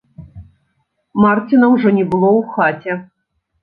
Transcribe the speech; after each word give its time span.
Марціна 1.25 1.65
ўжо 1.77 1.89
не 2.01 2.05
было 2.11 2.29
ў 2.43 2.53
хаце. 2.59 3.03